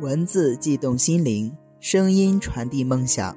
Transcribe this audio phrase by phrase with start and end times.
[0.00, 3.36] 文字悸动心灵，声音传递梦想。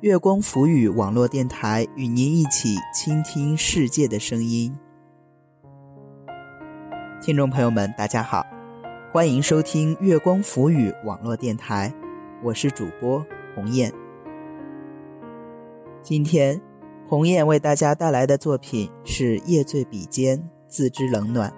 [0.00, 4.76] 月光浮语网络电台与您一起倾听世界的声音。
[7.20, 8.44] 听众朋友们，大家好，
[9.12, 11.94] 欢迎收听月光浮语网络电台，
[12.42, 13.92] 我是主播鸿雁。
[16.02, 16.60] 今天，
[17.06, 21.48] 鸿雁为大家带来的作品是《夜醉笔尖，自知冷暖》。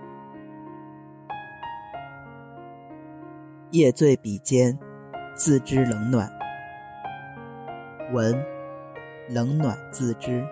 [3.75, 4.79] 夜醉笔尖，
[5.35, 6.31] 自知冷暖。
[8.13, 8.41] 文，
[9.29, 10.47] 冷暖自知。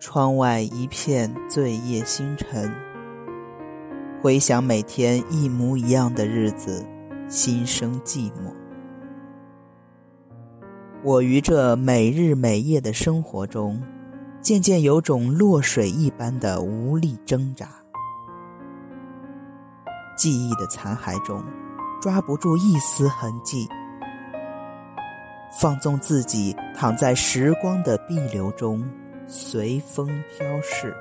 [0.00, 2.72] 窗外一片醉夜星辰，
[4.22, 6.82] 回想每天一模一样的日子，
[7.28, 8.50] 心生寂寞。
[11.04, 13.82] 我于这每日每夜的生活中，
[14.40, 17.81] 渐渐有种落水一般的无力挣扎。
[20.16, 21.42] 记忆的残骸中，
[22.00, 23.68] 抓不住一丝痕迹，
[25.60, 28.88] 放纵自己躺在时光的碧流中，
[29.26, 30.94] 随风飘逝。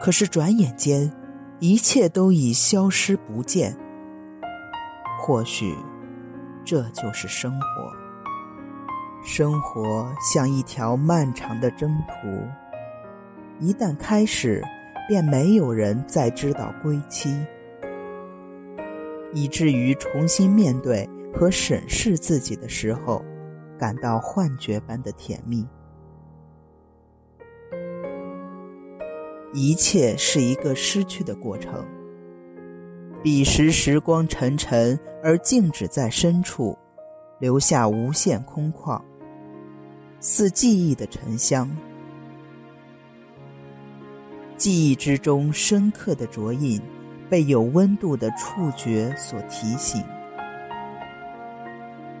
[0.00, 1.12] 可是转眼间，
[1.58, 3.76] 一切都已消失不见。
[5.20, 5.76] 或许，
[6.64, 7.66] 这就是生活。
[9.22, 12.48] 生活像一条漫长的征途，
[13.58, 14.64] 一旦开始。
[15.10, 17.36] 便没有人再知道归期，
[19.34, 23.20] 以至于重新面对和审视自己的时候，
[23.76, 25.66] 感到幻觉般的甜蜜。
[29.52, 31.84] 一切是一个失去的过程。
[33.20, 36.78] 彼时时光沉沉而静止在深处，
[37.40, 39.02] 留下无限空旷，
[40.20, 41.68] 似记忆的沉香。
[44.60, 46.78] 记忆之中深刻的着印，
[47.30, 50.04] 被有温度的触觉所提醒，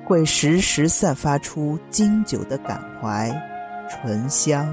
[0.06, 3.30] 会时时散发出经久的感怀、
[3.90, 4.66] 醇香，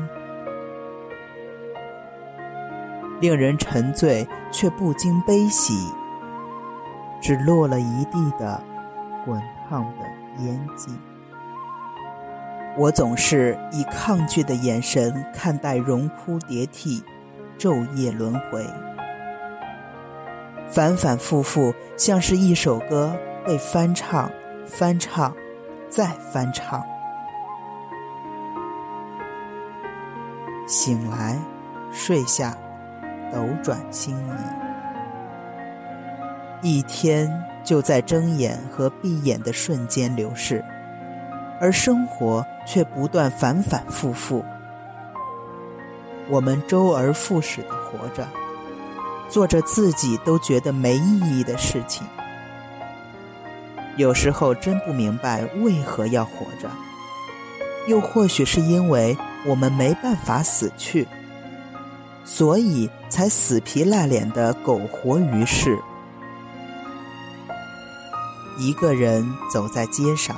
[3.20, 5.74] 令人沉醉却不禁悲喜，
[7.22, 8.64] 只落了一地的
[9.26, 10.90] 滚烫的烟迹。
[12.78, 17.04] 我总是以抗拒的眼神看待荣枯叠替。
[17.58, 18.66] 昼夜轮回，
[20.68, 24.32] 反反复复，像是一首歌被翻唱、
[24.66, 25.36] 翻唱、
[25.90, 26.84] 再翻唱。
[30.68, 31.40] 醒来，
[31.92, 32.56] 睡下，
[33.34, 34.16] 斗转星
[36.62, 37.32] 移，一天
[37.64, 40.64] 就在睁眼和闭眼的瞬间流逝，
[41.60, 44.46] 而生活却不断反反复复。
[46.30, 48.28] 我们周而复始的活着，
[49.30, 52.06] 做着自己都觉得没意义的事情。
[53.96, 56.70] 有时候真不明白为何要活着，
[57.88, 61.08] 又或许是因为我们没办法死去，
[62.24, 65.80] 所以才死皮赖脸的苟活于世。
[68.60, 70.36] 一个人走在街上，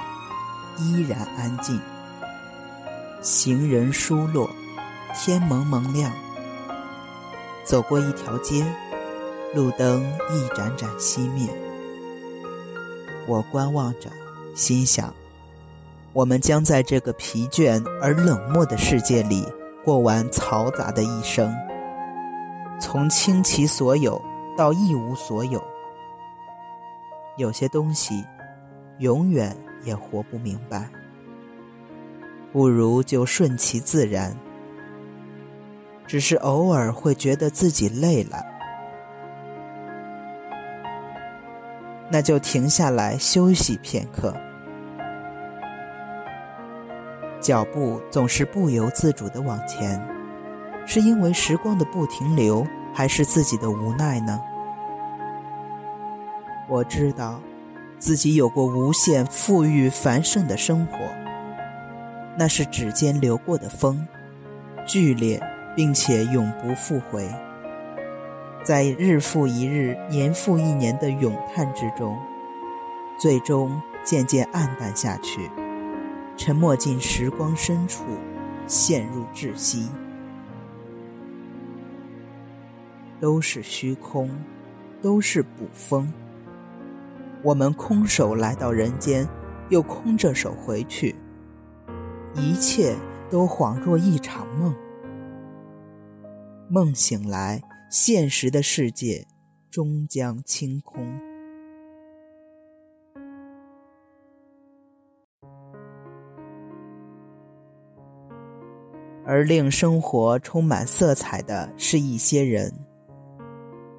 [0.78, 1.82] 依然安静，
[3.22, 4.50] 行人疏落。
[5.14, 6.12] 天蒙蒙亮，
[7.64, 8.64] 走过一条街，
[9.54, 11.48] 路灯一盏盏熄灭。
[13.28, 14.10] 我观望着，
[14.56, 15.14] 心想：
[16.14, 19.46] 我们将在这个疲倦而冷漠的世界里
[19.84, 21.54] 过完嘈杂的一生，
[22.80, 24.22] 从倾其所有
[24.56, 25.62] 到一无所有。
[27.36, 28.24] 有些东西，
[29.00, 30.90] 永远也活不明白，
[32.54, 34.36] 不如就顺其自然。
[36.10, 38.44] 只是偶尔会觉得自己累了，
[42.10, 44.34] 那就停下来休息片刻。
[47.40, 50.04] 脚步总是不由自主的往前，
[50.88, 54.42] 是因为时光的不停留，还是自己的无奈呢？
[56.68, 57.40] 我知道，
[58.00, 60.98] 自己有过无限富裕繁盛的生活，
[62.36, 64.08] 那是指尖流过的风，
[64.88, 65.40] 剧烈。
[65.76, 67.30] 并且永不复回，
[68.64, 72.18] 在日复一日、年复一年的咏叹之中，
[73.20, 75.50] 最终渐渐暗淡下去，
[76.36, 78.04] 沉没进时光深处，
[78.68, 79.90] 陷入窒息。
[83.22, 84.30] 都是虚空，
[85.02, 86.12] 都是捕风。
[87.42, 89.28] 我们空手来到人间，
[89.70, 91.16] 又空着手回去，
[92.34, 92.96] 一切
[93.30, 94.74] 都恍若一场梦。
[96.72, 99.26] 梦醒来，现实的世界
[99.72, 101.04] 终将清空。
[109.26, 112.72] 而令生活充满色彩的是一些人，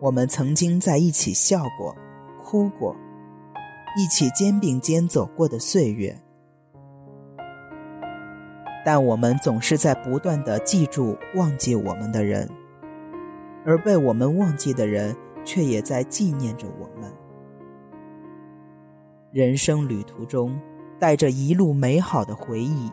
[0.01, 1.97] 我们曾经在一起笑过、
[2.41, 2.95] 哭过，
[3.99, 6.17] 一起肩并肩走过的岁月。
[8.85, 12.49] 但我们总是在不断的记住忘记我们的人，
[13.65, 17.11] 而被我们忘记的人却也在纪念着我们。
[19.33, 20.61] 人生旅途中，
[20.99, 22.91] 带着一路美好的回忆，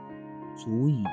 [0.55, 1.03] 足矣。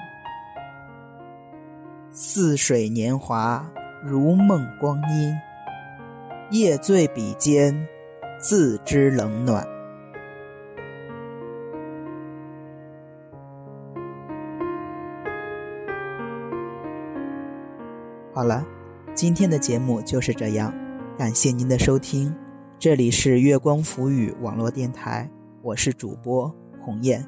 [2.10, 3.64] 似水年华，
[4.04, 5.34] 如梦光阴。
[6.50, 7.74] 夜醉笔尖，
[8.38, 9.66] 自知冷暖。
[18.32, 18.64] 好了，
[19.14, 20.74] 今天的节目就是这样，
[21.16, 22.34] 感谢您的收听。
[22.80, 25.30] 这里是月光浮语网络电台，
[25.62, 27.24] 我是主播红雁，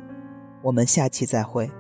[0.64, 1.70] 我们下期再会。